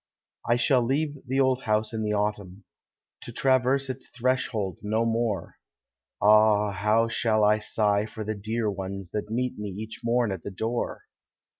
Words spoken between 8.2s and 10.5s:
the dear ones That meet me each morn at the